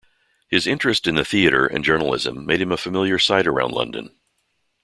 His 0.49 0.65
interest 0.65 1.05
in 1.05 1.13
the 1.13 1.23
theatre 1.23 1.67
and 1.67 1.85
journalism 1.85 2.43
made 2.43 2.59
him 2.59 2.71
a 2.71 2.75
familiar 2.77 3.19
sight 3.19 3.45
around 3.45 3.69
London. 3.73 4.09